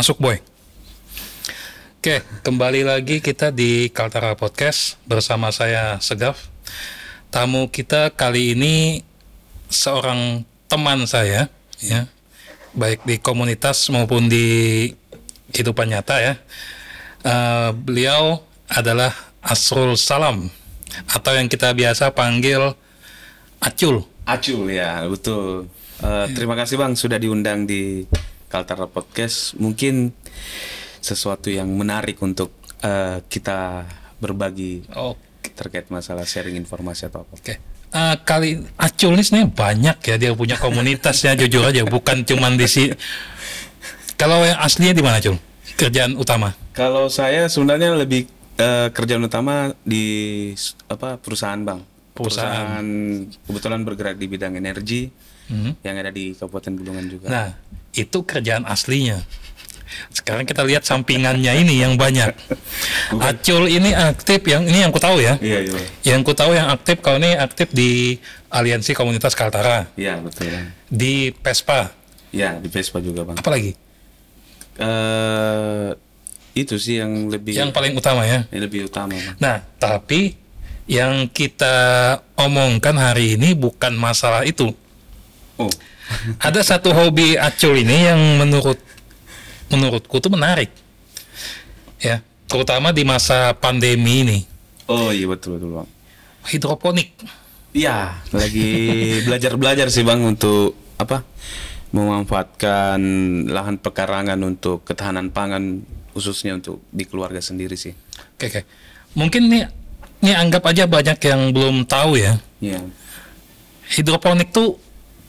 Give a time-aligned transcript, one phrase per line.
[0.00, 0.40] Masuk boy.
[2.00, 6.48] Oke, kembali lagi kita di Kaltara Podcast bersama saya Segaf.
[7.28, 9.04] Tamu kita kali ini
[9.68, 11.52] seorang teman saya,
[11.84, 12.08] ya,
[12.72, 14.88] baik di komunitas maupun di
[15.52, 16.34] kehidupan nyata ya.
[17.20, 18.40] Uh, beliau
[18.72, 19.12] adalah
[19.44, 20.48] Asrul Salam
[21.12, 22.72] atau yang kita biasa panggil
[23.60, 24.08] Acul.
[24.24, 25.68] Acul ya, betul.
[26.00, 28.08] Uh, terima kasih Bang sudah diundang di
[28.50, 29.54] Kaltara Podcast.
[29.54, 30.10] Mungkin
[30.98, 32.50] sesuatu yang menarik untuk
[32.82, 33.86] uh, kita
[34.18, 35.14] berbagi oh.
[35.56, 37.32] terkait masalah sharing informasi atau apa.
[37.38, 37.44] Oke.
[37.46, 37.56] Okay.
[37.90, 42.70] Uh, kali Acul ini sebenarnya banyak ya dia punya komunitasnya jujur aja bukan cuma di
[42.70, 42.86] si
[44.14, 45.34] kalau yang aslinya di mana Acul
[45.74, 48.30] kerjaan utama kalau saya sebenarnya lebih
[48.62, 50.06] uh, kerjaan utama di
[50.86, 51.82] apa perusahaan bang
[52.14, 52.86] perusahaan, perusahaan
[53.50, 55.10] kebetulan bergerak di bidang energi
[55.50, 55.82] hmm.
[55.82, 57.48] yang ada di Kabupaten Bulungan juga nah
[57.92, 59.20] itu kerjaan aslinya
[60.10, 62.30] sekarang kita lihat sampingannya ini yang banyak.
[63.18, 65.34] Acul ini aktif yang ini yang ku tahu ya.
[65.42, 65.80] Iya, iya.
[66.14, 68.18] Yang ku tahu yang aktif kau ini aktif di
[68.50, 69.90] Aliansi Komunitas Kaltara.
[69.98, 70.50] Iya, betul.
[70.86, 71.90] Di Pespa.
[72.30, 73.38] Iya, di Pespa juga, Bang.
[73.38, 73.74] Apa lagi?
[74.80, 75.92] Uh,
[76.54, 78.46] itu sih yang lebih yang paling utama ya.
[78.54, 79.14] Yang lebih utama.
[79.14, 79.36] Bang.
[79.42, 80.38] Nah, tapi
[80.90, 84.70] yang kita omongkan hari ini bukan masalah itu.
[85.60, 85.72] Oh.
[86.46, 88.80] Ada satu hobi Acul ini yang menurut
[89.70, 90.72] menurutku tuh menarik.
[92.00, 94.38] Ya terutama di masa pandemi ini.
[94.90, 95.88] Oh iya betul betul bang.
[96.50, 97.14] Hidroponik.
[97.70, 98.68] Iya lagi
[99.22, 101.22] belajar belajar sih bang untuk apa
[101.94, 102.98] memanfaatkan
[103.46, 107.94] lahan pekarangan untuk ketahanan pangan khususnya untuk di keluarga sendiri sih.
[108.34, 108.62] Oke oke.
[109.14, 109.64] Mungkin nih
[110.26, 112.34] nih anggap aja banyak yang belum tahu ya.
[112.60, 112.82] Iya.
[113.90, 114.78] hidroponik tuh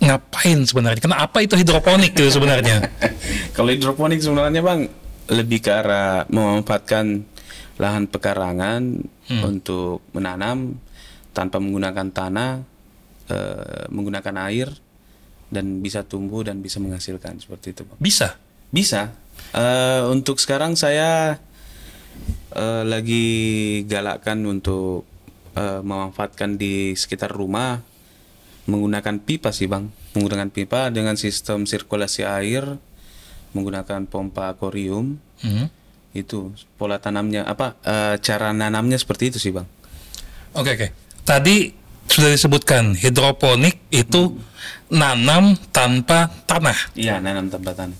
[0.01, 1.01] ngapain sebenarnya?
[1.05, 2.89] Kenapa itu hidroponik itu sebenarnya?
[3.55, 4.89] Kalau hidroponik sebenarnya bang
[5.29, 7.23] lebih ke arah memanfaatkan
[7.77, 8.81] lahan pekarangan
[9.29, 9.41] hmm.
[9.45, 10.75] untuk menanam
[11.31, 12.51] tanpa menggunakan tanah,
[13.29, 13.37] e,
[13.87, 14.67] menggunakan air
[15.47, 17.99] dan bisa tumbuh dan bisa menghasilkan seperti itu bang.
[18.01, 18.35] Bisa,
[18.73, 19.13] bisa.
[19.53, 19.65] E,
[20.09, 21.39] untuk sekarang saya
[22.51, 23.27] e, lagi
[23.87, 25.07] galakkan untuk
[25.55, 27.90] e, memanfaatkan di sekitar rumah
[28.69, 32.77] menggunakan pipa sih bang menggunakan pipa dengan sistem sirkulasi air
[33.57, 35.67] menggunakan pompa akorium hmm.
[36.13, 39.65] itu pola tanamnya apa uh, cara nanamnya seperti itu sih bang
[40.53, 40.89] oke okay, oke okay.
[41.25, 41.55] tadi
[42.11, 44.93] sudah disebutkan hidroponik itu hmm.
[44.93, 47.97] nanam tanpa tanah iya nanam tanpa tanah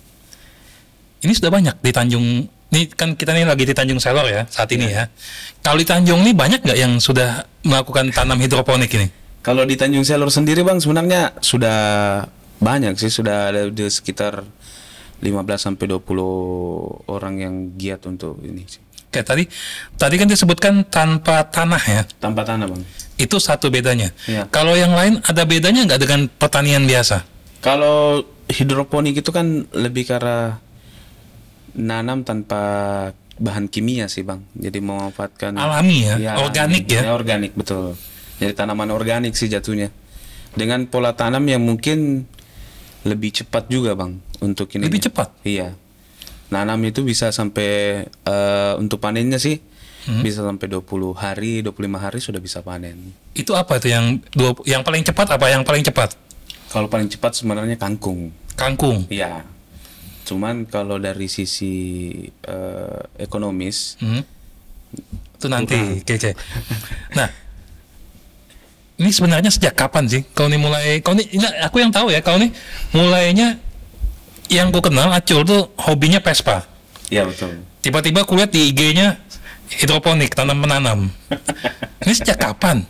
[1.22, 2.26] ini sudah banyak di Tanjung
[2.72, 5.04] ini kan kita nih lagi di Tanjung Selor ya saat ini ya.
[5.04, 5.12] ya.
[5.60, 9.12] Kalau di Tanjung ini banyak nggak yang sudah melakukan tanam hidroponik ini?
[9.42, 11.80] Kalau di Tanjung Selor sendiri Bang sebenarnya sudah
[12.62, 14.46] banyak sih sudah ada di sekitar
[15.22, 15.26] 15
[15.58, 18.82] sampai 20 orang yang giat untuk ini sih.
[19.12, 19.44] Oke, tadi
[19.98, 22.02] tadi kan disebutkan tanpa tanah ya.
[22.22, 22.80] Tanpa tanah, Bang.
[23.20, 24.14] Itu satu bedanya.
[24.24, 24.48] Ya.
[24.48, 27.28] Kalau yang lain ada bedanya nggak dengan pertanian biasa?
[27.60, 30.64] Kalau hidroponik itu kan lebih karena
[31.76, 32.64] nanam tanpa
[33.36, 34.48] bahan kimia sih, Bang.
[34.56, 37.04] Jadi memanfaatkan alami ya, ya organik ya.
[37.04, 37.12] ya.
[37.12, 38.00] Organik, betul.
[38.42, 39.94] Jadi tanaman organik sih jatuhnya.
[40.58, 42.26] Dengan pola tanam yang mungkin
[43.06, 44.90] lebih cepat juga bang untuk ini.
[44.90, 45.30] Lebih cepat?
[45.46, 45.78] Iya.
[46.50, 49.62] Nanam itu bisa sampai uh, untuk panennya sih
[50.08, 50.22] hmm.
[50.26, 53.14] bisa sampai 20 hari, 25 hari sudah bisa panen.
[53.38, 56.18] Itu apa itu yang dua, yang paling cepat apa yang paling cepat?
[56.72, 58.32] Kalau paling cepat sebenarnya kangkung.
[58.56, 59.06] Kangkung.
[59.12, 59.44] Iya.
[60.26, 62.14] Cuman kalau dari sisi
[62.48, 64.24] uh, ekonomis hmm.
[65.38, 65.78] itu nanti
[66.08, 66.38] kece.
[67.18, 67.28] Nah,
[69.00, 70.22] ini sebenarnya sejak kapan sih?
[70.36, 72.52] Kau nih mulai kau nih ini aku yang tahu ya kau nih
[72.96, 73.60] mulainya
[74.52, 76.68] yang gue kenal Acul tuh hobinya Vespa
[77.08, 77.64] iya betul.
[77.82, 79.18] Tiba-tiba kulihat di IG-nya
[79.80, 81.00] hidroponik tanam menanam.
[82.06, 82.86] Ini sejak kapan?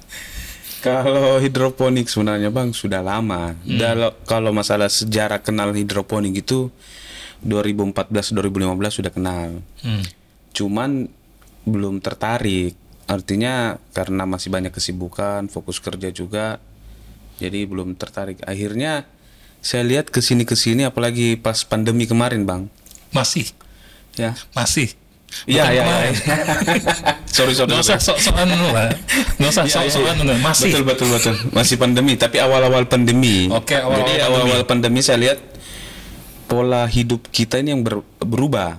[0.82, 3.54] Kalau hidroponik sebenarnya bang sudah lama.
[3.54, 3.78] Hmm.
[3.78, 6.68] Dalo, kalau masalah sejarah kenal hidroponik itu
[7.46, 9.62] 2014 2015 sudah kenal.
[9.82, 10.06] Hmm.
[10.52, 11.08] cuman
[11.64, 12.76] belum tertarik
[13.12, 16.64] artinya karena masih banyak kesibukan fokus kerja juga
[17.44, 19.04] jadi belum tertarik akhirnya
[19.60, 22.72] saya lihat ke sini ke sini apalagi pas pandemi kemarin bang
[23.12, 23.52] masih
[24.16, 24.96] ya masih
[25.48, 25.84] Iya iya.
[25.88, 26.12] Ya.
[27.40, 27.72] sorry sorry.
[27.72, 28.92] Nggak usah sok-sokan lah.
[29.40, 29.92] Nggak usah iya, iya.
[29.96, 30.72] sok-sokan Masih.
[30.76, 31.36] Betul betul betul.
[31.56, 32.14] Masih pandemi.
[32.20, 33.48] Tapi awal-awal pandemi.
[33.48, 33.80] Oke.
[33.80, 35.40] awal Jadi awal-awal pandemi saya lihat
[36.52, 38.76] pola hidup kita ini yang ber, berubah.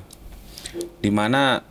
[1.00, 1.64] Di mana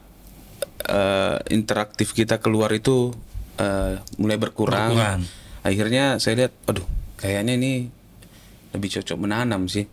[0.87, 3.13] uh, interaktif kita keluar itu
[3.59, 4.93] uh, mulai berkurang.
[4.93, 5.21] berkurang.
[5.61, 6.85] Akhirnya saya lihat, aduh,
[7.21, 7.85] kayaknya ini
[8.71, 9.85] lebih cocok menanam sih,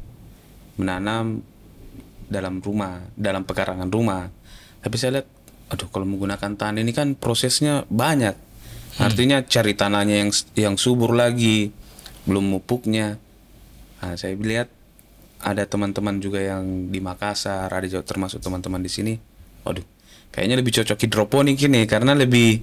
[0.80, 1.44] menanam
[2.28, 4.32] dalam rumah, dalam pekarangan rumah.
[4.80, 5.28] Tapi saya lihat,
[5.68, 8.36] aduh kalau menggunakan tanah ini kan prosesnya banyak.
[8.98, 11.70] Artinya cari tanahnya yang yang subur lagi,
[12.26, 13.20] belum mupuknya.
[14.02, 14.70] Nah, saya lihat
[15.38, 19.14] ada teman-teman juga yang di Makassar, ada juga termasuk teman-teman di sini.
[19.62, 19.86] Waduh,
[20.34, 22.62] kayaknya lebih cocok hidroponik ini karena lebih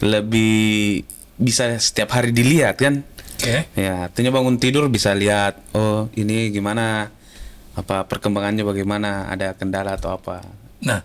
[0.00, 1.04] lebih
[1.40, 3.04] bisa setiap hari dilihat kan.
[3.40, 3.64] Oke.
[3.72, 7.08] Ya, artinya bangun tidur bisa lihat, oh ini gimana,
[7.72, 10.44] apa perkembangannya bagaimana, ada kendala atau apa.
[10.84, 11.00] Nah,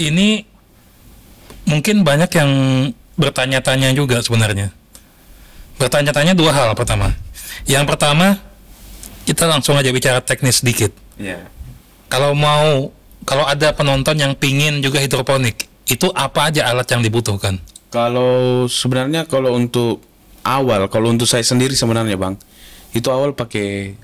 [0.00, 0.48] ini
[1.68, 2.50] mungkin banyak yang
[3.20, 4.72] bertanya-tanya juga sebenarnya.
[5.76, 7.12] Bertanya-tanya dua hal pertama.
[7.68, 8.40] Yang pertama,
[9.28, 10.88] kita langsung aja bicara teknis sedikit.
[11.20, 11.52] Ya.
[12.08, 12.95] Kalau mau,
[13.26, 17.58] kalau ada penonton yang pingin juga hidroponik, itu apa aja alat yang dibutuhkan?
[17.90, 20.00] Kalau sebenarnya kalau untuk
[20.42, 22.38] awal, kalau untuk saya sendiri sebenarnya bang,
[22.94, 23.98] itu awal pakai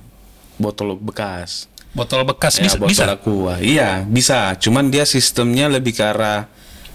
[0.58, 1.70] botol bekas.
[1.92, 3.04] Botol bekas Ya, bisa, botol bisa.
[3.06, 3.54] aqua.
[3.60, 6.48] Iya bisa, cuman dia sistemnya lebih ke arah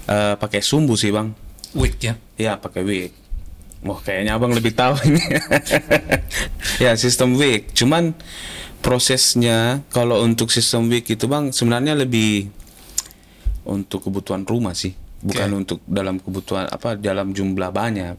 [0.10, 1.32] eh, pakai sumbu sih bang.
[1.78, 2.18] Wick ya.
[2.36, 3.12] Iya pakai wig.
[3.86, 5.22] Wah kayaknya abang lebih tahu ini.
[6.84, 7.70] ya sistem wig.
[7.78, 8.18] Cuman
[8.80, 12.50] prosesnya kalau untuk sistem wig itu bang sebenarnya lebih
[13.64, 15.60] untuk kebutuhan rumah sih, bukan Oke.
[15.60, 18.16] untuk dalam kebutuhan apa dalam jumlah banyak.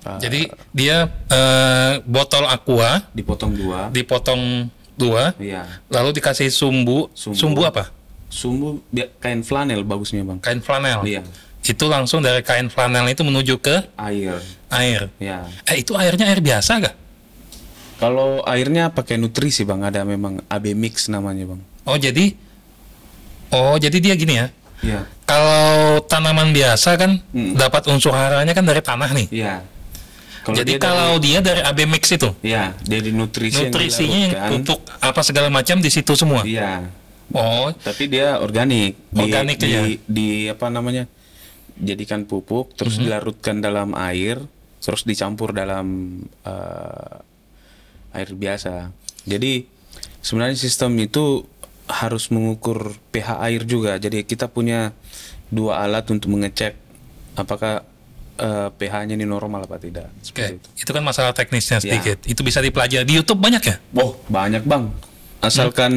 [0.00, 3.88] Ah, Jadi dia eh, botol aqua dipotong dua.
[3.88, 5.80] dipotong dua, Iya.
[5.88, 7.08] lalu dikasih sumbu.
[7.12, 7.36] Sumbu.
[7.36, 7.88] Sumbu apa?
[8.28, 8.80] Sumbu
[9.18, 10.40] kain flanel bagusnya bang.
[10.40, 11.04] Kain flanel.
[11.04, 11.22] Iya.
[11.64, 14.40] Itu langsung dari kain flanel itu menuju ke Air.
[14.68, 15.08] air.
[15.16, 15.48] Ya.
[15.64, 16.96] Eh itu airnya air biasa gak?
[17.94, 21.60] Kalau airnya pakai nutrisi bang, ada memang AB mix namanya bang.
[21.86, 22.34] Oh jadi,
[23.50, 24.46] oh jadi dia gini ya.
[24.84, 25.00] Iya.
[25.24, 27.56] Kalau tanaman biasa kan Hmm.
[27.56, 29.28] dapat unsur haranya kan dari tanah nih.
[29.32, 29.54] Iya.
[30.44, 34.60] jadi dia kalau dia dari AB mix itu, dari, ya dari nutrisi nutrisinya yang dilarutkan,
[34.60, 36.44] pupuk apa segala macam di situ semua.
[36.44, 36.84] Iya.
[37.32, 38.92] Oh, Tapi dia organik.
[39.08, 39.80] Di, Organik di, ya?
[40.04, 41.08] di apa namanya?
[41.74, 43.08] Jadikan pupuk, terus Mhm.
[43.08, 44.36] dilarutkan dalam air,
[44.78, 47.16] terus dicampur dalam eh,
[48.14, 48.94] air biasa.
[49.26, 49.66] Jadi
[50.20, 51.44] sebenarnya sistem itu
[51.84, 53.98] harus mengukur pH air juga.
[53.98, 54.96] Jadi kita punya
[55.52, 56.74] dua alat untuk mengecek
[57.34, 57.84] apakah
[58.34, 60.08] eh, pH-nya ini normal apa tidak.
[60.10, 60.44] oke.
[60.58, 60.68] Itu.
[60.80, 61.98] Itu kan masalah teknisnya Ya.
[61.98, 62.18] sedikit.
[62.24, 63.76] Itu bisa dipelajari di YouTube banyak ya?
[63.94, 64.88] Oh, banyak bang.
[65.38, 65.92] Asalkan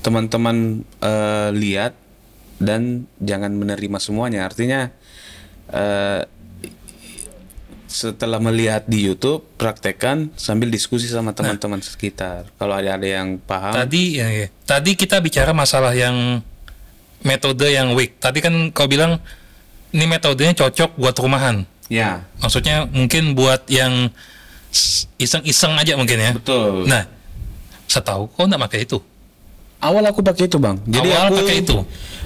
[0.00, 1.98] teman-teman eh, lihat
[2.62, 4.46] dan jangan menerima semuanya.
[4.46, 4.94] Artinya
[5.72, 6.22] eh,
[7.92, 12.48] setelah melihat di YouTube, praktekkan sambil diskusi sama teman-teman sekitar.
[12.56, 14.46] Kalau ada ada yang paham, Tadi ya, ya.
[14.64, 16.40] tadi kita bicara masalah yang
[17.20, 18.16] metode yang weak.
[18.16, 19.20] Tadi kan kau bilang
[19.92, 21.68] ini metodenya cocok buat rumahan.
[21.86, 24.08] ya Maksudnya mungkin buat yang
[25.20, 26.32] iseng-iseng aja mungkin ya.
[26.32, 26.88] betul.
[26.88, 27.04] Nah,
[27.84, 28.98] setahu kau nggak pakai itu.
[29.78, 30.80] Awal aku pakai itu bang.
[30.88, 31.76] Jadi Awal aku pakai itu?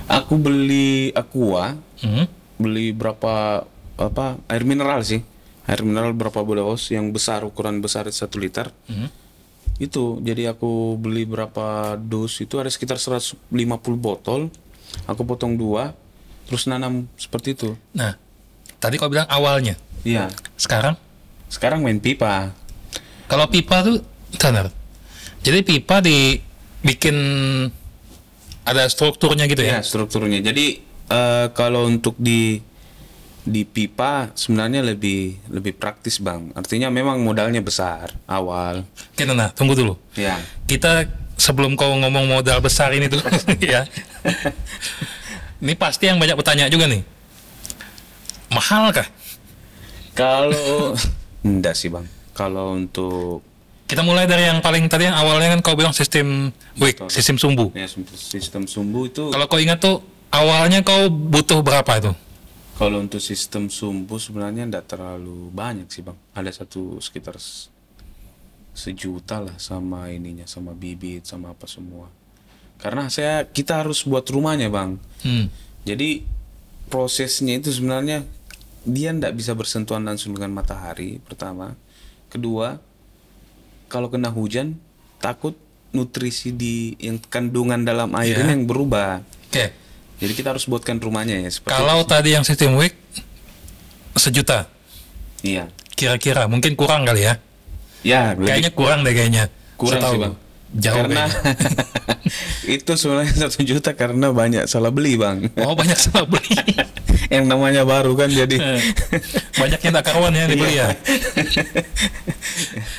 [0.07, 2.29] Aku beli aqua, Hmm.
[2.55, 3.65] beli berapa
[3.97, 5.25] apa air mineral sih
[5.67, 9.11] air mineral berapa bolos yang besar ukuran besar satu liter Hmm.
[9.77, 13.45] itu jadi aku beli berapa dus itu ada sekitar 150
[13.97, 14.49] botol
[15.05, 15.93] aku potong dua
[16.47, 18.15] terus nanam seperti itu Nah,
[18.79, 19.75] tadi kau bilang awalnya.
[20.01, 20.95] iya Sekarang
[21.47, 22.55] sekarang main pipa
[23.27, 23.99] kalau pipa tuh
[24.33, 24.71] benar.
[25.43, 27.17] Jadi pipa dibikin
[28.63, 29.81] ada strukturnya gitu ya ya.
[29.81, 32.59] strukturnya jadi eh, kalau untuk di
[33.47, 38.83] di pipa sebenarnya lebih lebih praktis bang artinya memang modalnya besar awal
[39.15, 39.95] Oke, nah, tunggu dulu.
[40.19, 40.35] ya
[40.67, 41.07] Kita
[41.39, 43.23] sebelum kau ngomong modal besar ini tuh
[43.63, 43.87] ya.
[45.57, 47.01] Ini pasti yang banyak bertanya juga nih.
[48.53, 49.09] Mahal kah?
[50.13, 50.97] Kalau
[51.47, 52.05] enggak sih bang.
[52.37, 53.41] Kalau untuk
[53.87, 57.07] Kita mulai dari yang paling tadi yang awalnya kan kau bilang sistem Betul.
[57.07, 57.71] sistem sumbu.
[57.71, 57.87] ya,
[58.19, 60.03] sistem sumbu itu Kalau kau ingat tuh
[60.35, 62.11] awalnya kau butuh berapa itu?
[62.77, 66.17] Kalau untuk sistem sumbu sebenarnya enggak terlalu banyak sih bang.
[66.37, 67.41] Ada satu sekitar
[68.77, 72.13] sejuta lah sama ininya, sama bibit, sama apa semua.
[72.77, 75.01] Karena saya kita harus buat rumahnya bang.
[75.25, 75.49] Hmm.
[75.89, 76.29] Jadi
[76.93, 78.29] prosesnya itu sebenarnya
[78.85, 81.73] dia ndak bisa bersentuhan langsung dengan matahari pertama.
[82.29, 82.77] Kedua,
[83.89, 84.77] kalau kena hujan
[85.19, 85.57] takut
[85.97, 88.45] nutrisi di yang kandungan dalam air Ya.
[88.45, 89.25] ini yang berubah.
[89.49, 89.73] Oke.
[90.17, 92.09] Jadi kita harus buatkan rumahnya ya seperti Kalau itu.
[92.09, 92.97] tadi yang sistem wick
[94.15, 94.65] sejuta,
[95.41, 95.69] Iya.
[95.93, 97.37] kira-kira mungkin kurang kali ya?
[98.01, 99.53] Ya, Kayaknya kurang deh kayaknya.
[99.77, 100.35] kurang Setahu sih bang.
[100.77, 101.25] Jauh karena
[102.77, 105.47] itu sebenarnya satu juta karena banyak salah beli bang.
[105.59, 106.53] Oh banyak salah beli.
[107.29, 108.57] yang namanya baru kan jadi.
[109.53, 110.91] banyak yang tak karuan ya dibeli ya.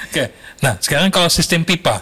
[0.08, 0.24] Oke.
[0.60, 2.02] Nah sekarang kalau sistem pipa,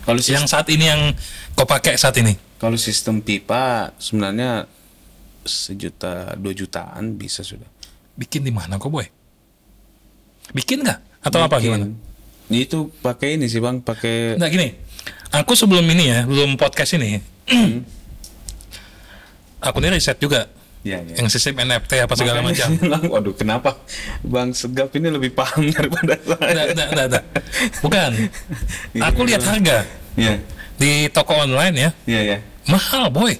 [0.00, 1.12] Kalau sis- Yang saat ini yang
[1.52, 2.34] kau pakai saat ini.
[2.60, 4.68] Kalau sistem pipa sebenarnya
[5.48, 7.66] sejuta dua jutaan bisa sudah.
[8.20, 9.08] Bikin di mana kok boy?
[10.52, 11.24] Bikin nggak?
[11.24, 11.72] Atau apa Bikin.
[11.72, 11.86] gimana?
[12.52, 14.74] Itu pakai ini sih bang, pakai Nah gini,
[15.32, 17.22] aku sebelum ini ya, belum podcast ini,
[19.66, 20.50] aku ini riset juga
[20.82, 21.14] ya, ya.
[21.22, 23.08] yang sistem NFT apa segala Makanya macam.
[23.14, 23.78] Waduh, kenapa
[24.26, 26.74] Bang Segap ini lebih paham daripada saya?
[26.74, 27.24] Nggak, nggak, nggak.
[27.86, 28.10] Bukan.
[28.98, 29.86] Iya, Aku lihat harga
[30.18, 30.42] Iya,
[30.74, 32.38] di toko online ya, iya, iya.
[32.68, 33.36] Mahal boy.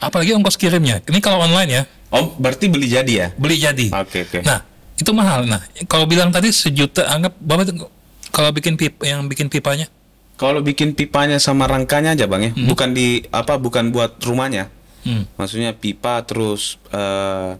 [0.00, 1.02] Apalagi ongkos kirimnya.
[1.04, 1.82] Ini kalau online ya,
[2.14, 3.28] Oh, berarti beli jadi ya?
[3.34, 3.86] beli jadi.
[3.92, 4.40] Oke, oke.
[4.46, 4.62] Nah,
[4.94, 5.44] itu mahal.
[5.44, 7.34] Nah, kalau bilang tadi sejuta, anggap
[7.66, 7.90] tuh
[8.30, 9.90] kalau bikin pipa yang bikin pipanya?
[10.36, 14.68] Kalau bikin pipanya sama rangkanya aja bang ya, bukan di apa, bukan buat rumahnya.
[15.02, 15.24] Hmm.
[15.40, 17.56] Maksudnya pipa terus eh,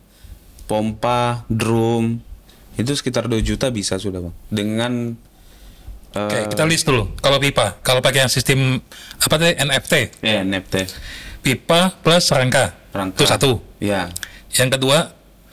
[0.68, 2.20] pompa, drum
[2.76, 4.34] itu sekitar 2 juta bisa sudah bang.
[4.52, 4.92] Dengan
[6.16, 7.12] eh, Oke, kita list dulu.
[7.16, 8.80] Kalau pipa, kalau pakai yang sistem
[9.16, 10.74] apa tadi NFT, ya NFT
[11.40, 12.72] pipa plus rangka.
[12.90, 13.14] rangka.
[13.14, 13.50] Itu satu.
[13.78, 14.08] Ya.
[14.50, 14.98] Yang kedua,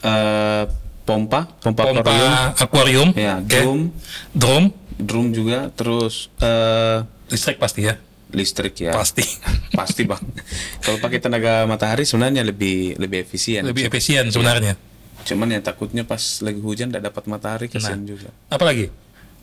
[0.00, 0.64] Eh,
[1.02, 2.32] pompa, pompa, pompa aquarium.
[2.54, 3.08] akuarium.
[3.14, 3.56] Ya, Oke.
[3.56, 3.80] drum,
[4.30, 7.96] Drum, drum juga, terus eh listrik pasti ya.
[8.28, 8.92] listrik ya.
[8.92, 9.22] Pasti.
[9.78, 10.20] Pasti bang.
[10.78, 13.62] Kalau pakai tenaga matahari sebenarnya lebih lebih efisien.
[13.62, 14.74] Lebih efisien sebenarnya.
[15.24, 18.28] Cuman yang takutnya pas lagi hujan tidak dapat matahari kasihan juga.
[18.46, 18.90] Apa lagi?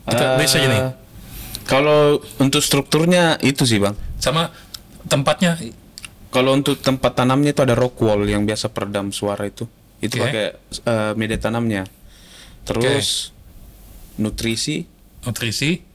[0.04, 0.82] Kita Eh, list aja nih.
[1.66, 3.94] Kalau untuk strukturnya itu sih bang.
[4.18, 4.50] Sama
[5.06, 5.58] tempatnya
[6.32, 9.68] Kalau untuk tempat tanamnya itu ada rock wall yang biasa peredam suara itu.
[10.00, 10.24] Itu Oke.
[10.24, 10.46] pakai
[10.88, 11.84] eh, media tanamnya.
[12.64, 13.36] Terus
[14.16, 14.88] nutrisi
[15.28, 15.92] nutrisi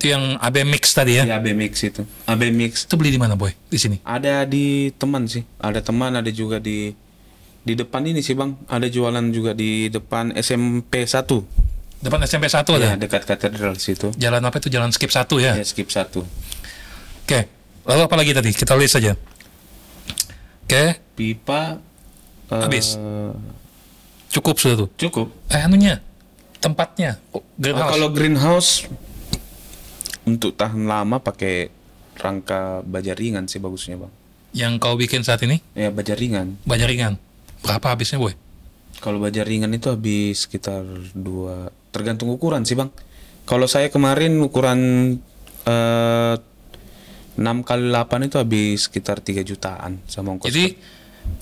[0.00, 1.28] itu yang AB mix tadi ya.
[1.28, 2.00] ya AB mix itu.
[2.24, 3.52] AB mix Itu beli di mana boy?
[3.68, 4.00] Di sini.
[4.00, 5.44] ada di teman sih.
[5.60, 6.96] Ada teman ada juga di
[7.60, 8.56] di depan ini sih bang.
[8.68, 11.69] Ada jualan juga di depan SMP 1
[12.00, 12.86] Depan SMP 1 ada.
[12.86, 14.08] Ya, dekat katedral situ.
[14.16, 14.72] Jalan apa itu?
[14.72, 15.52] Jalan skip 1 ya.
[15.52, 16.24] Ya skip satu.
[17.22, 17.44] Oke.
[17.84, 18.50] Lalu apa lagi tadi?
[18.50, 19.12] Kita list aja.
[20.64, 21.76] Oke, Pipa
[22.46, 22.94] eh, Habis.
[24.28, 24.88] cukup sudah tuh.
[24.96, 25.26] Cukup.
[25.48, 25.98] Eh anunya,
[26.56, 27.90] tempatnya, oh, Oh, greenhouse.
[27.90, 28.70] kalau greenhouse
[30.22, 31.74] untuk tahan lama pakai
[32.14, 34.12] rangka baja ringan sih bagusnya bang.
[34.52, 36.54] yang kau bikin saat ini, Ya baja ringan.
[36.62, 37.14] banyak ringan.
[37.60, 38.34] Berapa habisnya boy?
[38.98, 42.90] Kalau baja ringan itu habis sekitar dua tergantung ukuran sih bang.
[43.44, 44.78] Kalau saya kemarin ukuran
[45.64, 46.34] eh
[47.40, 50.52] 6 kali 8 itu habis sekitar 3 jutaan sama ongkos.
[50.52, 50.76] Jadi,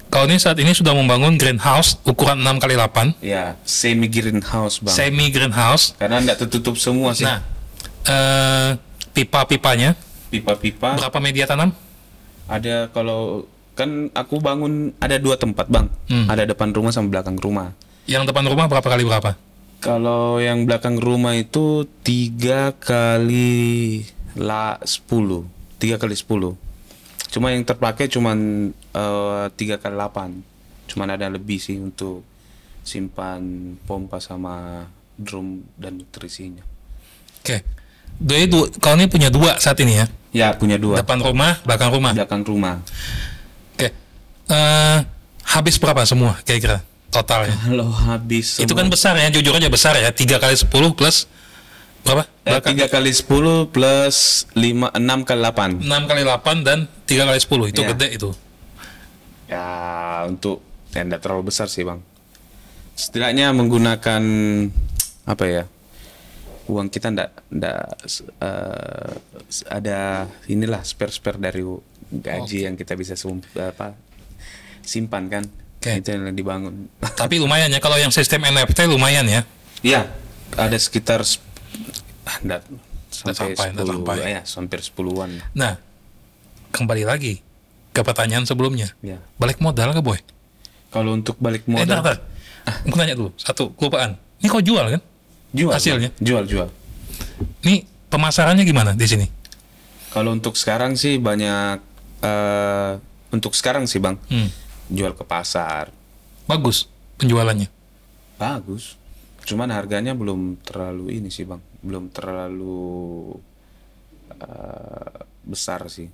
[0.06, 4.94] kau ini saat ini sudah membangun greenhouse ukuran 6 kali 8 ya semi greenhouse bang.
[4.94, 5.98] semi greenhouse.
[5.98, 7.26] Karena tidak tertutup semua sih.
[7.26, 7.42] Nah,
[8.06, 8.70] eh,
[9.10, 11.72] pipa-pipanya, Pipa-pipa berapa media tanam?
[12.48, 15.86] ada kalau kan aku bangun ada dua tempat bang.
[16.08, 16.26] Hmm.
[16.30, 17.74] Ada depan rumah sama belakang rumah.
[18.06, 19.34] Yang depan rumah berapa kali berapa?
[19.78, 24.02] Kalau yang belakang rumah itu tiga kali
[24.34, 25.46] la sepuluh,
[25.78, 26.58] tiga kali sepuluh.
[27.30, 30.30] Cuma yang terpakai cuman eh, tiga kali delapan.
[30.90, 32.26] Cuman ada lebih sih untuk
[32.82, 34.82] simpan pompa sama
[35.14, 36.64] drum dan nutrisinya.
[37.44, 37.62] Oke.
[38.18, 40.06] Jadi dua, kau ini punya dua saat ini ya?
[40.34, 42.12] Ya punya dua Depan rumah, belakang rumah.
[42.18, 42.82] belakang rumah.
[43.78, 43.94] Oke.
[44.48, 44.98] Eh,
[45.54, 47.56] habis berapa semua kira-kira totalnya?
[47.56, 50.12] Kalau habis Itu kan besar ya, jujur aja besar ya.
[50.12, 51.26] 3 kali 10 plus
[52.04, 52.24] berapa?
[52.48, 55.76] Eh, tiga kali sepuluh plus lima enam kali delapan.
[55.76, 57.68] 6 kali 8 dan 3 kali 10.
[57.68, 57.88] Itu Iya.
[57.92, 58.30] gede itu.
[59.48, 59.66] Ya
[60.24, 62.00] untuk ya tidak terlalu besar sih bang.
[62.96, 64.22] Setidaknya menggunakan
[65.28, 65.64] apa ya
[66.68, 67.80] uang kita ndak ndak
[68.40, 69.12] eh,
[69.68, 69.98] ada
[70.48, 71.60] inilah spare spare dari
[72.08, 73.92] gaji yang kita bisa sum, apa
[74.80, 75.44] simpan kan.
[75.78, 76.02] Oke.
[76.02, 76.90] Itu yang dibangun.
[77.20, 79.42] Tapi lumayan ya kalau yang sistem NFT lumayan ya.
[79.80, 80.10] Iya
[80.58, 81.44] ada sekitar sep-
[82.26, 82.38] ah,
[83.08, 85.38] sampai sampai, ya hampir sepuluhan.
[85.54, 85.78] Nah,
[86.70, 87.40] kembali lagi
[87.90, 88.90] ke pertanyaan sebelumnya.
[89.00, 89.22] Ya.
[89.38, 90.18] Balik modal ke boy?
[90.88, 92.16] Kalau untuk balik Eh, modal ntar, ntar.
[92.84, 94.18] Aku nanya dulu, satu, kelupaan.
[94.38, 95.02] Ini kau jual kan?
[95.48, 96.12] jual hasilnya?
[96.20, 96.68] Jual jual.
[97.64, 99.26] Ini pemasarannya gimana di sini?
[100.12, 101.80] Kalau untuk sekarang sih banyak
[102.18, 102.92] eh
[103.30, 104.48] untuk sekarang sih bang Hmm.
[104.88, 105.92] Jual ke pasar
[106.44, 107.68] Bagus penjualannya.
[108.34, 108.94] bagus.
[109.42, 113.32] Cuman harganya belum terlalu ini sih bang, belum terlalu
[114.30, 116.08] eh, besar sih.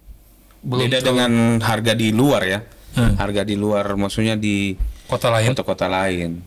[0.60, 2.60] Belum Beda terlalu- dengan harga di luar ya.
[2.94, 3.14] Hmm.
[3.16, 5.50] Harga di luar maksudnya di Kota lain.
[5.50, 6.38] kota-kota lain.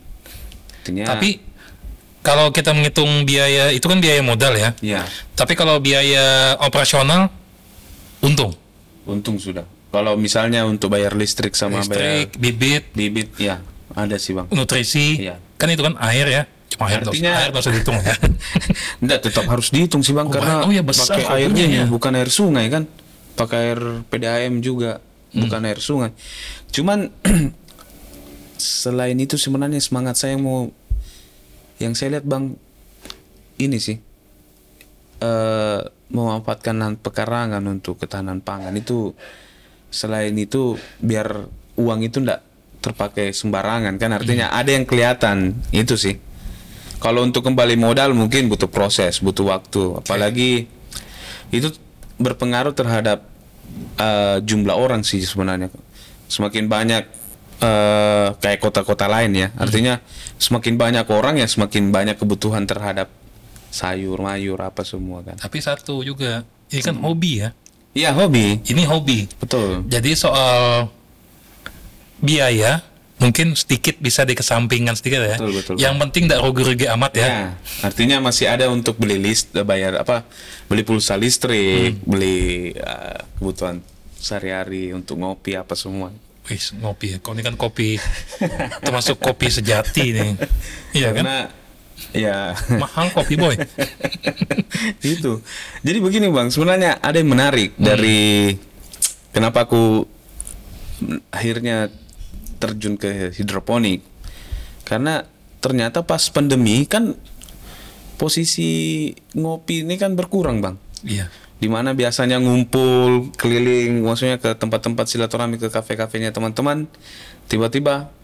[0.74, 1.38] Artinya Tapi
[2.18, 4.72] kalau kita menghitung biaya itu kan biaya modal ya.
[4.80, 7.28] ya Tapi kalau biaya operasional
[8.18, 8.56] untung.
[9.04, 9.62] untung sudah.
[9.88, 14.44] Kalau misalnya untuk bayar listrik sama bayar Listrik, bibit, bibit ya ada sih bang.
[14.50, 15.40] nutrisi, Iya.
[15.56, 16.42] kan itu kan air ya.
[16.68, 18.12] Cuma air Artinya- air usah dihitung ya.
[19.02, 21.84] Enggak, tetap harus dihitung sih bang Oh, karena oh iya, besar pakai airnya ya.
[21.86, 22.84] bukan air sungai kan,
[23.34, 25.44] pakai air PDAM juga Hmm.
[25.44, 26.12] bukan air sungai.
[26.68, 27.08] Cuman
[28.58, 30.68] selain itu sebenarnya semangat saya mau
[31.78, 32.58] yang saya lihat bang
[33.56, 33.96] ini sih
[35.18, 39.12] eh memanfaatkan lahan pekarangan untuk ketahanan pangan itu
[39.88, 42.44] selain itu biar uang itu ndak
[42.80, 44.10] terpakai sembarangan kan?
[44.14, 46.16] Artinya ada yang kelihatan itu sih.
[46.98, 50.02] Kalau untuk kembali modal mungkin butuh proses butuh waktu.
[50.02, 50.66] Apalagi
[51.54, 51.68] itu
[52.18, 53.24] berpengaruh terhadap
[53.98, 55.70] eh, jumlah orang sih sebenarnya.
[56.26, 57.04] Semakin banyak
[57.62, 59.48] eh, kayak kota-kota lain ya.
[59.54, 60.02] Artinya
[60.38, 63.10] semakin banyak orang ya semakin banyak kebutuhan terhadap
[63.68, 65.36] sayur mayur apa semua kan?
[65.36, 67.50] Tapi satu juga, ini kan hobi ya.
[67.98, 69.26] Iya hobi Ini hobi.
[69.42, 70.86] betul Jadi soal
[72.18, 72.82] biaya
[73.18, 75.34] mungkin sedikit bisa dikesampingkan sedikit ya.
[75.38, 75.74] Betul, betul.
[75.74, 77.26] Yang penting tidak rugi-rugi amat ya.
[77.26, 77.42] Ya,
[77.82, 80.22] artinya masih ada untuk beli list, eh, bayar apa,
[80.70, 83.82] beli pulsa listrik, beli eh, kebutuhan
[84.14, 86.14] sehari-hari untuk ngopi apa semua.
[86.46, 87.18] Wis ngopi ya.
[87.18, 87.98] Kau ini kan kopi
[88.86, 90.30] termasuk kopi sejati nih.
[90.94, 91.24] Iya kan?
[92.12, 93.54] Ya Mahal kopi boy.
[95.04, 95.32] itu.
[95.84, 98.54] Jadi begini bang, sebenarnya ada yang menarik dari
[99.30, 100.06] kenapa aku
[101.30, 101.90] akhirnya
[102.58, 104.02] terjun ke hidroponik.
[104.82, 105.22] Karena
[105.58, 107.12] ternyata pas pandemi kan
[108.16, 110.76] posisi ngopi ini kan berkurang bang.
[111.02, 111.30] Iya.
[111.58, 116.86] di mana biasanya ngumpul keliling maksudnya ke tempat-tempat silaturahmi ke kafe-kafenya teman-teman
[117.50, 118.14] tiba-tiba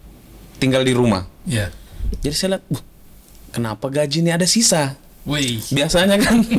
[0.55, 1.67] tinggal di rumah Iya.
[2.23, 2.83] jadi saya lihat "Wah,
[3.55, 5.63] kenapa gaji ini ada sisa Wih.
[5.71, 6.43] biasanya kan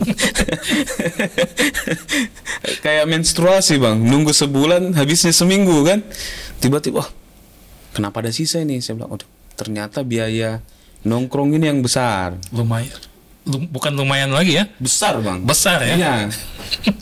[2.85, 6.03] kayak menstruasi bang nunggu sebulan habisnya seminggu kan
[6.59, 7.09] tiba-tiba "Wah,
[7.93, 10.59] kenapa ada sisa ini saya bilang "Waduh, ternyata biaya
[11.05, 12.91] nongkrong ini yang besar Lumayan.
[13.47, 14.67] Lum- bukan lumayan lagi ya.
[14.83, 15.95] besar bang Besar ya.
[15.95, 16.13] Iya.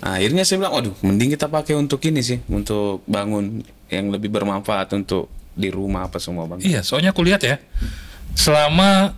[0.05, 4.29] Nah, akhirnya saya bilang, waduh, mending kita pakai untuk ini sih, untuk bangun yang lebih
[4.29, 6.61] bermanfaat untuk di rumah apa semua bang.
[6.61, 7.57] Iya, soalnya aku lihat ya.
[8.37, 9.17] Selama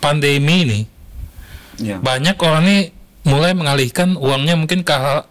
[0.00, 0.80] pandemi ini
[1.80, 1.96] Iya.
[1.96, 2.82] banyak orang nih
[3.24, 5.24] mulai mengalihkan uangnya mungkin ke hal-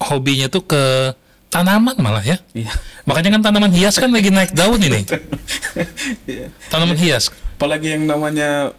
[0.00, 1.12] hobinya tuh ke
[1.48, 2.40] tanaman malah ya.
[2.52, 2.72] Iya.
[3.04, 5.04] Makanya kan tanaman hias kan lagi naik daun ini.
[6.30, 6.48] Iya.
[6.68, 7.28] Tanaman hias.
[7.56, 8.72] Apalagi yang namanya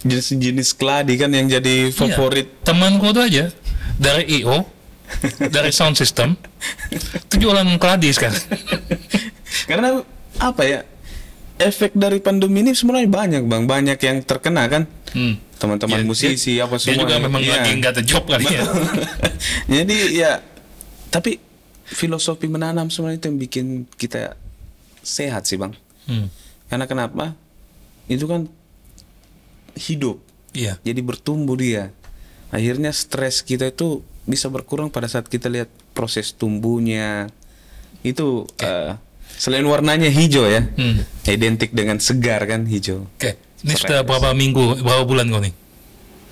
[0.00, 2.48] jenis-jenis keladi kan yang jadi favorit.
[2.50, 2.64] Iya.
[2.66, 3.52] Temanku tuh aja
[3.94, 4.64] dari IO,
[5.38, 6.34] dari sound system,
[6.90, 8.40] itu jualan keladi sekarang.
[9.70, 10.00] Karena
[10.40, 10.80] apa ya?
[11.60, 14.88] Efek dari pandemi ini sebenarnya banyak bang, banyak yang terkena kan.
[15.12, 15.36] Hmm.
[15.60, 17.04] Teman-teman Dia- musisi apa Dia semua.
[17.04, 17.52] juga memang Iya.
[17.54, 18.64] lagi nggak ada job kali ya.
[19.76, 20.40] Jadi ya,
[21.08, 21.36] tapi
[21.84, 24.40] filosofi menanam sebenarnya itu yang bikin kita
[25.00, 25.76] sehat sih bang.
[26.08, 26.32] Hmm.
[26.66, 27.36] Karena kenapa?
[28.06, 28.48] Itu kan
[29.76, 30.18] hidup,
[30.50, 30.80] Iya.
[30.80, 31.94] jadi bertumbuh dia.
[32.48, 37.30] Akhirnya stres kita itu bisa berkurang pada saat kita lihat proses tumbuhnya.
[38.00, 38.98] Itu eh,
[39.36, 41.04] selain warnanya hijau ya, Hmm.
[41.28, 43.06] identik dengan segar kan hijau.
[43.18, 43.36] Oke.
[43.60, 45.52] Ini sudah berapa minggu, berapa bulan kau nih?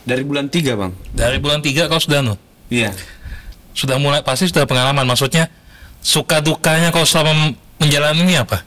[0.09, 0.93] Dari bulan tiga bang.
[1.13, 2.33] Dari bulan 3 kau sudah nu?
[2.73, 2.97] Iya.
[3.77, 5.05] Sudah mulai pasti sudah pengalaman.
[5.05, 5.53] Maksudnya
[6.01, 8.65] suka dukanya kau selama menjalani ini apa?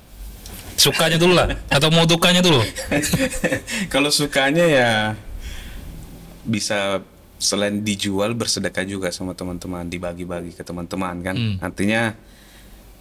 [0.78, 2.62] Sukanya dulu lah atau mau dukanya dulu?
[3.94, 4.89] Kalau sukanya ya
[6.46, 7.02] bisa
[7.41, 11.34] selain dijual bersedekah juga sama teman-teman, dibagi-bagi ke teman-teman kan.
[11.34, 11.58] Hmm.
[11.58, 12.13] Artinya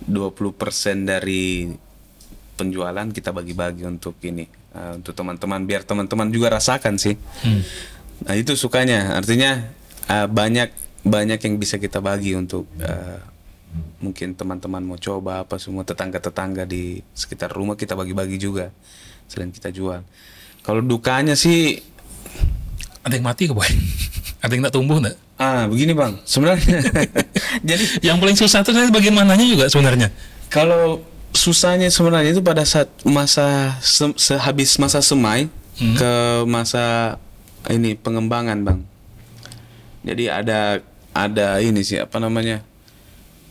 [0.09, 1.69] 20% dari
[2.57, 4.45] penjualan kita bagi-bagi untuk ini
[4.77, 7.17] eh, untuk teman-teman biar teman-teman juga rasakan sih.
[7.17, 7.63] Hmm.
[8.21, 9.17] Nah, itu sukanya.
[9.17, 9.65] Artinya
[10.09, 10.69] eh, banyak
[11.01, 13.21] banyak yang bisa kita bagi untuk eh,
[14.05, 18.69] mungkin teman-teman mau coba apa semua tetangga-tetangga di sekitar rumah kita bagi-bagi juga
[19.31, 20.03] selain kita jual.
[20.61, 21.81] Kalau dukanya sih
[23.01, 23.65] Ada yang mati ke boy?
[24.41, 25.17] Ada yang tak tumbuh nggak?
[25.37, 26.85] ah begini bang sebenarnya
[27.69, 30.13] jadi Yang paling susah tuh saya bagian mananya juga sebenarnya.
[30.47, 31.01] kalau
[31.31, 35.97] susahnya sebenarnya itu pada saat masa se- sehabis masa semai Hmm.
[35.97, 36.13] ke
[36.45, 37.17] masa
[37.67, 38.79] ini pengembangan bang.
[40.03, 42.61] Jadi ada ada ini sih apa namanya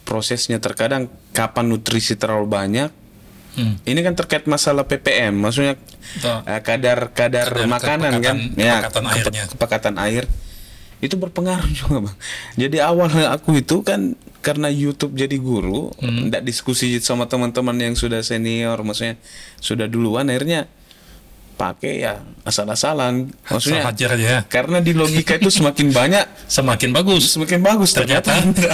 [0.04, 2.90] prosesnya terkadang kapan nutrisi terlalu banyak.
[3.52, 3.82] Hmm.
[3.82, 5.74] Ini kan terkait masalah ppm, maksudnya
[6.46, 9.44] eh, kadar kadar Kadar makanan kan, kepekatan- ya kepekatan kepe- airnya.
[9.50, 10.24] kepekatan air
[11.00, 12.16] itu berpengaruh juga bang.
[12.58, 16.32] Jadi awal aku itu kan karena YouTube jadi guru, Hmm.
[16.32, 19.20] nggak diskusi sama teman-teman yang sudah senior, maksudnya
[19.60, 20.68] sudah duluan, akhirnya
[21.56, 24.40] pakai ya asal-asalan, maksudnya Asal hajar aja ya.
[24.48, 27.36] karena di logika itu semakin banyak Semakin bagus.
[27.36, 28.32] semakin bagus Ternyata.
[28.32, 28.72] ternyata.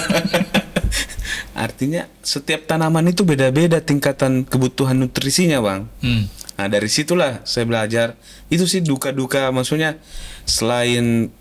[1.65, 5.81] Artinya setiap tanaman itu beda-beda tingkatan kebutuhan nutrisinya bang.
[6.03, 6.23] Hmm.
[6.55, 8.13] Nah dari situlah saya belajar.
[8.47, 9.97] Itu sih duka-duka maksudnya
[10.45, 11.33] selain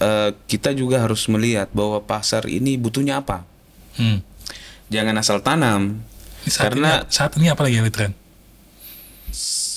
[0.00, 3.44] eh, kita juga harus melihat bahwa pasar ini butuhnya apa.
[3.94, 4.24] Hmm.
[4.88, 6.00] Jangan asal tanam.
[6.42, 8.12] Saat Karena ini, saat ini apa lagi yang tren?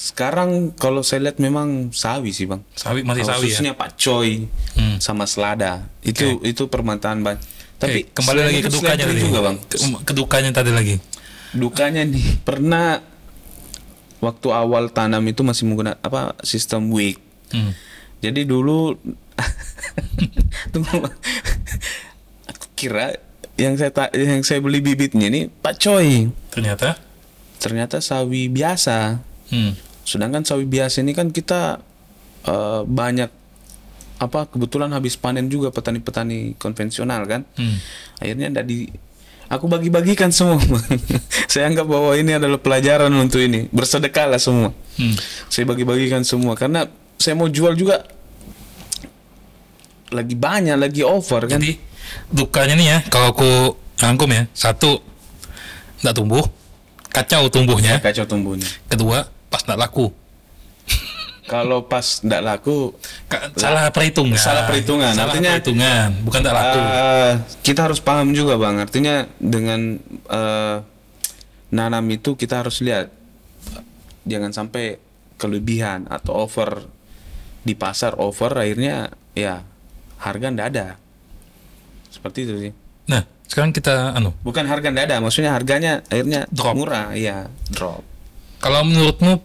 [0.03, 2.61] sekarang kalau saya lihat memang sawi sih bang.
[2.73, 3.49] Sawi masih sawi ya.
[3.49, 4.97] Khususnya Pak Coy Hmm.
[4.99, 7.41] sama selada itu itu permintaan banyak.
[7.77, 9.19] Tapi Oke, kembali lagi ke dukanya tadi.
[9.19, 9.57] juga bang.
[9.63, 10.95] Ke- Kedukanya tadi lagi.
[11.51, 13.01] Dukanya nih pernah
[14.19, 17.17] waktu awal tanam itu masih menggunakan apa sistem wig.
[17.49, 17.73] Hmm.
[18.21, 18.95] Jadi dulu
[20.73, 21.09] tunggu
[22.49, 23.17] aku kira
[23.53, 26.33] yang saya ta- yang saya beli bibitnya ini Pak Coy.
[26.49, 26.97] Ternyata.
[27.61, 29.21] Ternyata sawi biasa.
[29.53, 29.77] Hmm.
[30.03, 31.77] Sedangkan sawi biasa ini kan kita
[32.49, 33.29] eh, banyak
[34.21, 37.41] apa kebetulan habis panen juga petani-petani konvensional kan.
[37.53, 37.77] Hmm.
[38.17, 38.89] Akhirnya enggak di
[39.51, 40.57] aku bagi-bagikan semua.
[41.51, 43.69] saya anggap bahwa ini adalah pelajaran untuk ini.
[43.69, 44.73] Bersedekahlah semua.
[44.97, 45.13] Hmm.
[45.47, 46.89] Saya bagi-bagikan semua karena
[47.21, 48.01] saya mau jual juga
[50.13, 51.57] lagi banyak, lagi over kan.
[51.59, 51.75] Jadi
[52.29, 53.49] dukanya nih ya, kalau aku
[53.97, 55.01] rangkum ya, satu
[55.99, 56.45] nggak tumbuh,
[57.09, 57.97] kacau tumbuhnya.
[57.99, 58.67] Kacau tumbuhnya.
[58.85, 60.07] Kedua, pas nggak laku,
[61.43, 62.95] Kalau pas enggak laku,
[63.27, 64.39] Ka- salah perhitungan.
[64.39, 66.79] Salah perhitungan, Salah artinya- perhitungan, bukan nggak laku.
[66.79, 68.79] eh, kita harus paham juga bang.
[68.79, 69.99] Artinya dengan
[70.31, 70.77] eh,
[71.69, 73.11] nanam itu kita harus lihat
[74.23, 75.03] jangan sampai
[75.35, 76.87] kelebihan atau over
[77.59, 79.67] di pasar over akhirnya ya
[80.23, 80.87] harga ndak ada.
[82.07, 82.71] Seperti itu sih.
[83.11, 86.73] Nah, sekarang kita anu, Bukan harga ndak ada, maksudnya harganya akhirnya Drop.
[86.79, 87.99] murah, iya drop.
[88.63, 89.43] kalau menurutmu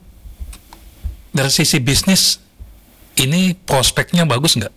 [1.34, 2.38] dari sisi bisnis
[3.18, 4.70] ini prospeknya bagus nggak?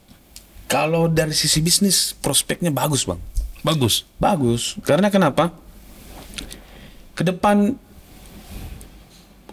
[0.66, 3.22] Kalau dari sisi bisnis prospeknya bagus bang.
[3.62, 4.02] Bagus.
[4.18, 4.82] Bagus.
[4.82, 5.54] Karena kenapa?
[7.14, 7.78] Ke depan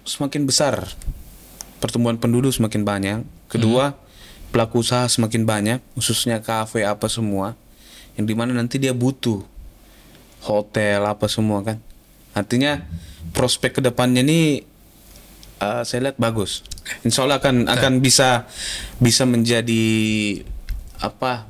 [0.08, 0.88] semakin besar
[1.82, 3.18] pertumbuhan penduduk semakin banyak.
[3.52, 3.92] Kedua,
[4.50, 7.54] pelaku usaha semakin banyak, khususnya kafe apa semua,
[8.16, 9.44] yang di mana nanti dia butuh
[10.44, 11.78] hotel apa semua kan.
[12.32, 12.82] Artinya
[13.36, 14.64] prospek ke depannya ini
[15.60, 16.64] eh, saya lihat bagus.
[17.04, 18.48] Insya Allah akan akan bisa
[18.96, 19.84] bisa menjadi
[20.98, 21.46] apa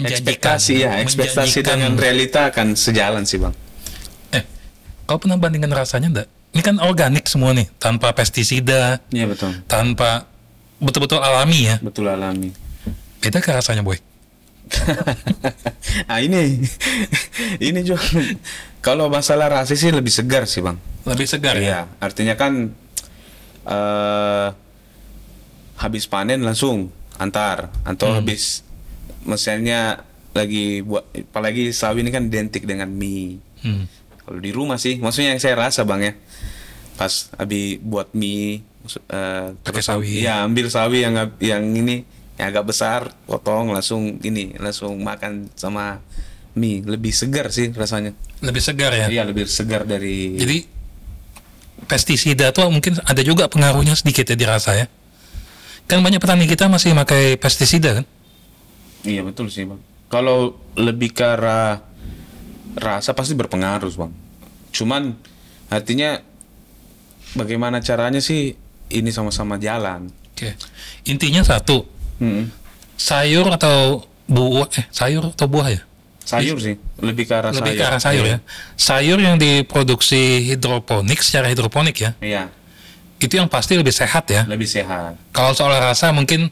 [0.00, 3.52] ekspektasi ya ekspektasi dengan realita akan sejalan sih bang
[4.32, 4.44] Eh,
[5.04, 6.28] kau pernah bandingkan rasanya enggak?
[6.52, 10.31] Ini kan organik semua nih, tanpa pestisida, iya betul tanpa
[10.82, 11.76] betul-betul alami ya.
[11.78, 12.50] betul alami
[13.22, 14.02] Beda ke rasanya, boy?
[16.10, 16.58] ah ini
[17.60, 18.02] ini juga
[18.80, 21.62] kalau masalah rasa sih lebih segar sih bang Lebih segar ya.
[21.62, 22.72] iya artinya kan
[23.62, 24.48] eh
[25.76, 28.62] habis panen langsung antar atau habis
[29.22, 33.86] misalnya lagi buat apalagi sawi ini kan identik dengan mie Hmm.
[34.18, 36.12] Kalau di rumah sih, maksudnya yang saya rasa bang ya,
[37.02, 38.62] pas abi buat mie,
[39.10, 40.22] eh, Pakai terus- sawi.
[40.22, 42.06] Ya ambil sawi yang yang ini
[42.38, 45.98] yang agak besar, potong langsung ini langsung makan sama
[46.54, 48.14] mie, lebih segar sih rasanya.
[48.38, 49.10] Lebih segar ya.
[49.10, 50.38] Iya lebih segar dari.
[50.38, 50.62] Jadi
[51.90, 54.86] pestisida tuh mungkin ada juga pengaruhnya sedikit ya dirasa ya.
[55.90, 58.06] Kan banyak petani kita masih pakai pestisida kan?
[59.02, 59.82] Iya betul sih bang.
[60.06, 61.82] Kalau lebih ke arah
[62.78, 64.12] rasa pasti berpengaruh bang.
[64.70, 65.18] Cuman
[65.66, 66.22] artinya
[67.34, 68.52] bagaimana caranya sih
[68.88, 70.08] ini sama-sama jalan.
[70.32, 70.52] Oke.
[71.04, 71.84] Intinya satu,
[72.18, 72.48] Mm-mm.
[72.94, 75.82] sayur atau buah eh sayur atau buah ya?
[76.22, 77.78] Sayur sih, lebih ke arah Lebih sayur.
[77.78, 78.38] ke arah sayur ya.
[78.74, 82.10] Sayur yang diproduksi hidroponik secara hidroponik ya.
[82.22, 82.46] Iya,
[83.18, 84.46] Itu yang pasti lebih sehat ya.
[84.46, 85.18] lebih sehat.
[85.30, 86.46] Kalau soal rasa mungkin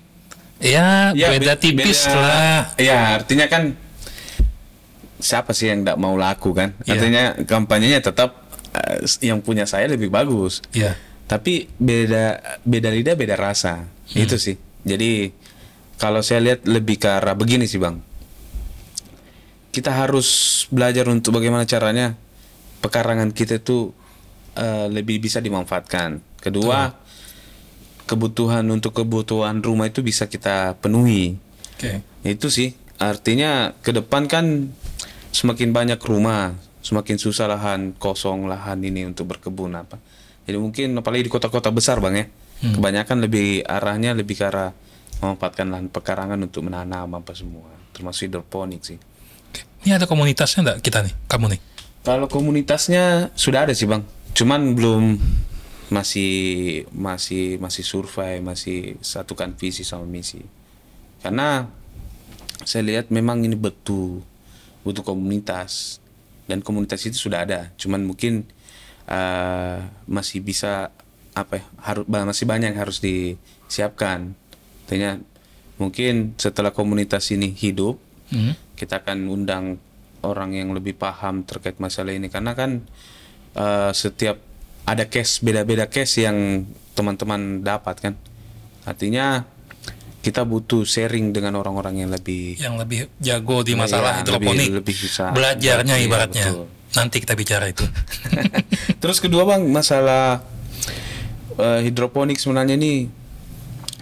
[0.58, 2.60] ya, Ya, beda be- tipis beda- lah.
[2.76, 3.62] Iya, artinya kan
[5.20, 6.74] siapa sih yang tidak mau laku kan?
[6.82, 6.90] Iya.
[6.96, 10.62] Artinya kampanyenya tetap eh, yang punya saya lebih bagus.
[10.74, 10.96] Iya.
[11.30, 13.86] Tapi beda beda lidah beda rasa.
[13.86, 14.18] Hmm.
[14.18, 14.58] Itu sih.
[14.82, 15.30] Jadi
[16.00, 18.00] kalau saya lihat lebih ke arah begini sih, Bang.
[19.70, 20.26] Kita harus
[20.72, 22.18] belajar untuk bagaimana caranya
[22.82, 23.94] pekarangan kita itu
[24.58, 26.18] eh, lebih bisa dimanfaatkan.
[26.40, 26.90] Kedua,
[28.10, 31.38] kebutuhan untuk kebutuhan rumah itu bisa kita penuhi.
[31.78, 32.02] Oke.
[32.26, 32.74] Itu sih.
[32.98, 34.74] Artinya ke depan kan
[35.30, 40.00] semakin banyak rumah, semakin susah lahan kosong lahan ini untuk berkebun apa.
[40.48, 42.26] Jadi mungkin apalagi di kota-kota besar bang ya,
[42.74, 44.72] kebanyakan lebih arahnya lebih ke arah
[45.20, 48.98] memanfaatkan lahan pekarangan untuk menanam apa semua, termasuk hidroponik sih.
[49.84, 51.60] Ini ada komunitasnya enggak kita nih, kamu nih?
[52.00, 54.00] Kalau komunitasnya sudah ada sih bang,
[54.32, 55.20] cuman belum
[55.92, 56.32] masih
[56.88, 60.40] masih masih survei, masih satukan visi sama misi.
[61.20, 61.68] Karena
[62.64, 64.24] saya lihat memang ini betul
[64.80, 65.99] butuh komunitas
[66.50, 68.42] dan komunitas itu sudah ada, cuman mungkin
[69.06, 69.78] eh,
[70.10, 70.90] masih bisa
[71.30, 74.34] apa ya, harus masih banyak yang harus disiapkan.
[74.86, 75.22] Artinya
[75.78, 78.54] mungkin setelah komunitas ini hidup, Hmm.
[78.78, 79.82] kita akan undang
[80.22, 82.86] orang yang lebih paham terkait masalah ini karena kan
[83.58, 84.38] eh, setiap
[84.86, 86.62] ada case beda-beda case yang
[86.94, 88.14] teman-teman dapat kan.
[88.86, 89.42] Artinya
[90.20, 94.68] kita butuh sharing dengan orang-orang yang lebih Yang lebih jago di masalah Iya, hidroponik.
[94.68, 95.24] lebih- lebih bisa.
[95.30, 96.44] Belajarnya Iya, ibaratnya.
[96.46, 96.64] betul.
[96.90, 97.86] Nanti kita bicara itu.
[99.02, 100.44] Terus kedua bang masalah
[101.56, 103.08] eh, hidroponik sebenarnya ini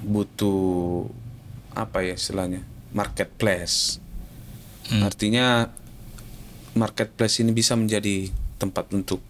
[0.01, 1.07] butuh
[1.73, 4.03] apa ya istilahnya marketplace.
[4.91, 5.69] Artinya
[6.73, 9.21] marketplace ini bisa menjadi tempat untuk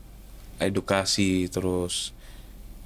[0.57, 2.13] edukasi terus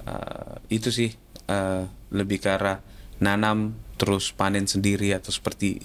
[0.03, 1.09] eh, itu sih
[1.47, 2.79] eh, lebih ke arah
[3.19, 5.83] nanam terus panen sendiri atau seperti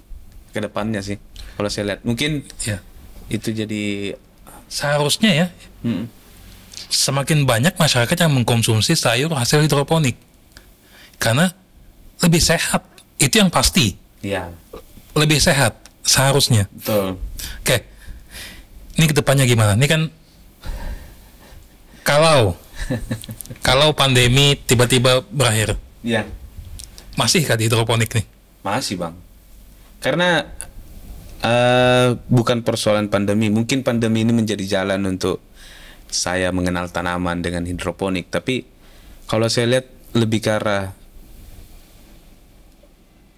[0.55, 1.21] ke depannya sih
[1.61, 2.81] kalau saya lihat mungkin ya.
[3.29, 4.17] itu jadi
[4.69, 5.47] Seharusnya ya
[5.81, 6.05] mm,
[6.93, 10.21] semakin banyak masyarakat yang mengkonsumsi sayur hasil hidroponik.
[11.17, 11.49] Karena
[12.21, 12.85] lebih sehat.
[13.19, 13.97] Itu yang pasti.
[14.23, 14.53] ya
[15.17, 15.75] Lebih sehat
[16.07, 16.71] seharusnya.
[16.71, 17.19] betul
[17.65, 17.77] Oke.
[18.95, 19.75] Ini ke depannya gimana?
[19.75, 20.03] Ini kan
[22.05, 22.55] kalau
[23.67, 26.23] kalau pandemi tiba-tiba berakhir, ya
[27.19, 28.27] masih kan hidroponik nih?
[28.63, 29.19] Masih bang,
[29.99, 30.47] karena
[31.43, 33.51] eh bukan persoalan pandemi.
[33.51, 35.43] Mungkin pandemi ini menjadi jalan untuk
[36.11, 38.31] saya mengenal tanaman dengan hidroponik.
[38.31, 38.67] Tapi
[39.27, 40.95] kalau saya lihat lebih ke arah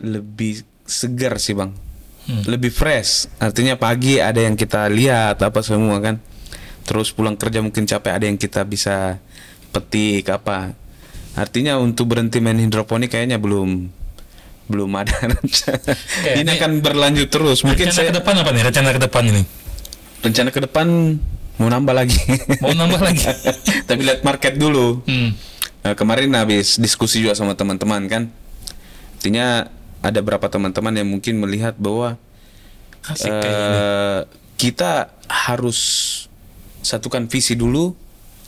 [0.01, 1.77] lebih segar sih bang,
[2.49, 3.29] lebih fresh.
[3.37, 6.17] Artinya pagi ada yang kita lihat apa semua kan.
[6.89, 9.21] Terus pulang kerja mungkin capek ada yang kita bisa
[9.71, 10.73] petik apa.
[11.39, 13.87] Artinya untuk berhenti main hidroponik kayaknya belum
[14.71, 18.63] belum ada ini ini- akan berlanjut terus mungkin Rencana saya ke depan apa nih?
[18.71, 19.43] Rencana ke depan ini?
[20.21, 20.87] rencana ke depan
[21.57, 22.21] mau nambah lagi
[22.63, 23.25] Mau nambah lagi?
[23.89, 25.33] tapi lihat market dulu Hmm.
[25.81, 28.29] Nah, kemarin habis diskusi juga sama teman-teman kan
[29.17, 29.65] artinya
[30.05, 32.21] ada beberapa teman-teman yang mungkin melihat bahwa
[33.09, 34.21] Asik eh,
[34.61, 35.79] kita harus
[36.85, 37.97] satukan visi dulu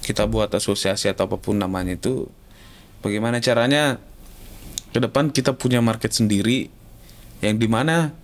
[0.04, 2.28] kita buat asosiasi atau apa pun namanya itu
[3.02, 3.98] bagaimana caranya
[4.94, 6.70] ke depan kita punya market sendiri
[7.42, 8.14] yang di mana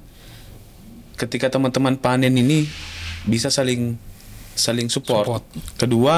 [1.18, 2.70] ketika teman-teman panen ini
[3.26, 3.98] bisa saling
[4.54, 5.26] saling support.
[5.26, 5.44] Support.
[5.74, 6.16] Kedua,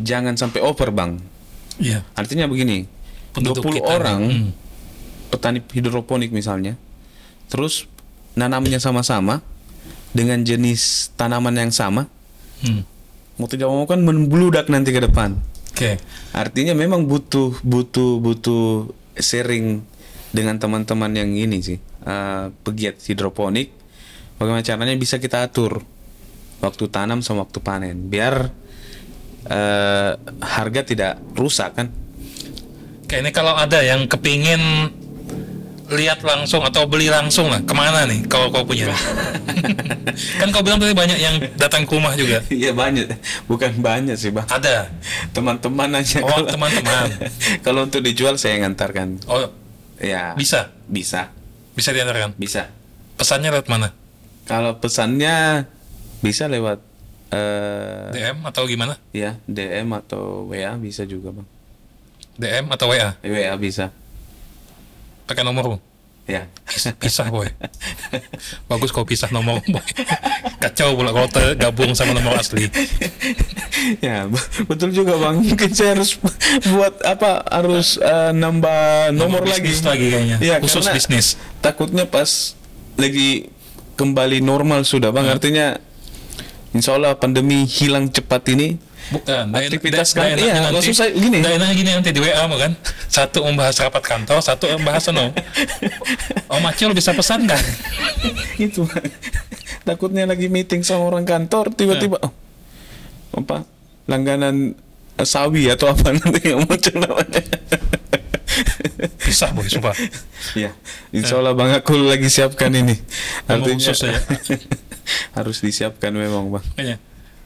[0.00, 1.16] jangan sampai over bang.
[1.80, 2.04] Iya.
[2.14, 2.86] Artinya begini,
[3.34, 4.50] Penduduk 20 kita orang Hmm.
[5.32, 6.78] petani hidroponik misalnya,
[7.50, 7.90] terus
[8.38, 9.42] nanamnya sama-sama
[10.14, 12.06] dengan jenis tanaman yang sama,
[12.62, 12.86] Hmm.
[13.40, 15.34] mau tidak mau kan membludak nanti ke depan.
[15.74, 15.98] Oke.
[16.30, 19.82] Artinya memang butuh butuh butuh sharing
[20.30, 23.74] dengan teman-teman yang ini sih eh, pegiat hidroponik.
[24.38, 25.82] Bagaimana caranya bisa kita atur
[26.62, 28.54] waktu tanam sama waktu panen biar
[29.50, 30.12] eh,
[30.46, 31.90] harga tidak rusak kan?
[33.10, 34.94] Ini kalau ada yang kepingin
[35.94, 38.90] lihat langsung atau beli langsung lah, ke mana nih kalau kau punya?
[40.40, 42.42] kan kau bilang tadi banyak yang datang ke rumah juga.
[42.50, 43.06] Iya banyak,
[43.46, 44.46] bukan banyak sih bang.
[44.46, 44.90] Ada.
[45.32, 46.20] Teman-teman aja.
[46.22, 47.08] Oh, teman-teman.
[47.66, 49.22] kalau untuk dijual saya ngantarkan.
[49.30, 49.50] Oh,
[50.02, 50.34] Ya.
[50.34, 50.74] bisa.
[50.90, 51.30] Bisa.
[51.72, 52.34] Bisa diantarkan.
[52.36, 52.68] Bisa.
[53.14, 53.88] Pesannya lewat mana?
[54.44, 55.64] Kalau pesannya
[56.20, 56.82] bisa lewat
[57.32, 59.00] eh DM atau gimana?
[59.10, 61.48] ya DM atau WA bisa juga bang.
[62.36, 63.16] DM atau WA?
[63.22, 63.90] WA bisa.
[65.24, 65.78] Pakai nomor
[66.24, 66.48] Ya.
[66.96, 67.44] pisah boy
[68.64, 69.84] bagus kau pisah nomor boy
[70.56, 72.64] kacau pula kalau tergabung sama nomor asli
[74.00, 75.44] ya be- betul juga bang.
[75.44, 76.16] Mungkin saya harus
[76.64, 79.68] buat apa harus eh, nambah nomor, lagi.
[79.68, 82.56] bisnis lagi kayaknya Ya, khusus bisnis Takutnya pas
[82.96, 83.52] lagi
[84.00, 85.28] kembali normal sudah bang.
[85.28, 85.76] Artinya
[86.72, 88.80] Insya Allah pandemi hilang cepat ini.
[89.12, 91.44] Bukan dah- Aktivitas dah- kan- iya, maksud saya gini.
[91.44, 92.72] enaknya gini nanti di WA mau kan?
[93.08, 95.28] Satu membahas rapat kantor satu membahas no
[96.54, 97.60] Om Acil bisa pesan kan
[98.56, 98.88] itu
[99.84, 102.32] takutnya lagi meeting sama orang kantor tiba-tiba oh,
[103.36, 103.68] apa?
[104.08, 104.72] Langganan
[105.16, 107.42] eh, sawi atau apa nanti yang muncul namanya
[109.18, 109.96] pisah boy sumpah
[110.54, 110.70] ya
[111.10, 112.94] insya Allah bang aku lagi siapkan ini.
[113.50, 114.14] Artinya khusus ya.
[115.38, 116.64] harus disiapkan memang bang.
[116.78, 116.96] Kayaknya.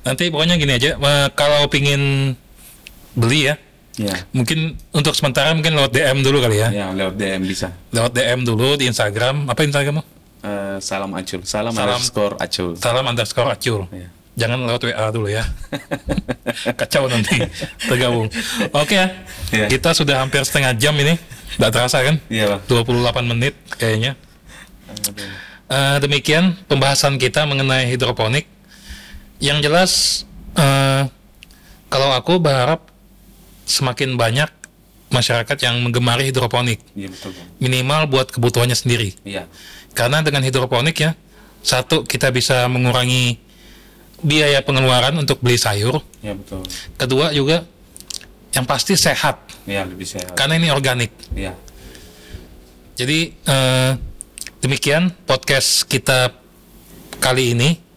[0.09, 2.33] Nanti pokoknya gini aja eh, kalau pingin
[3.13, 3.55] beli ya
[3.99, 6.69] ya mungkin untuk sementara mungkin lewat DM dulu kali ya.
[6.71, 7.75] Ya lewat DM bisa.
[7.91, 9.51] Lewat DM dulu di Instagram.
[9.51, 10.03] Apa Instagrammu
[10.39, 11.43] Eh, salam acul.
[11.43, 11.99] Salam, Salam.
[11.99, 12.71] underscore acul.
[12.79, 13.91] Salam underscore acul.
[13.91, 14.09] Iya.
[14.39, 15.43] jangan lewat WA dulu ya.
[16.79, 17.43] Kacau nanti.
[17.91, 18.31] Tergabung.
[18.71, 19.07] Oke ya.
[19.51, 19.67] Iya.
[19.67, 21.19] kita sudah hampir setengah jam ini.
[21.59, 22.23] Tidak terasa kan?
[22.31, 24.15] Iya bang 28 menit kayaknya.
[25.69, 28.47] Eh, demikian pembahasan kita mengenai hidroponik
[29.39, 30.25] yang jelas
[30.55, 31.03] eh,
[31.89, 32.91] kalau aku berharap
[33.65, 34.51] semakin banyak
[35.09, 36.85] masyarakat yang menggemari hidroponik.
[36.93, 37.33] Iya betul.
[37.61, 39.17] Minimal buat kebutuhannya sendiri.
[39.25, 39.49] Iya.
[39.97, 41.17] Karena dengan hidroponik ya,
[41.65, 43.41] satu kita bisa mengurangi
[44.21, 46.05] biaya pengeluaran untuk beli sayur.
[46.21, 46.61] Iya betul.
[47.01, 47.65] Kedua juga
[48.53, 50.37] yang pasti sehat Iya lebih sehat.
[50.37, 51.13] karena ini organik.
[51.33, 51.57] Iya.
[52.99, 53.91] Jadi eh,
[54.61, 56.35] demikian podcast kita
[57.17, 57.88] kali ini.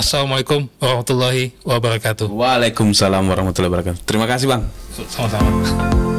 [0.00, 2.32] Assalamualaikum warahmatullahi wabarakatuh.
[2.32, 4.00] Waalaikumsalam warahmatullahi wabarakatuh.
[4.08, 4.64] Terima kasih bang.
[4.96, 6.09] Sama-sama.